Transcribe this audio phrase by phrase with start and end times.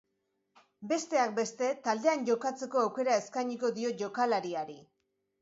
[0.91, 4.81] Besteak beste, taldean jokatzeko aukera eskainiko dio jokalariari.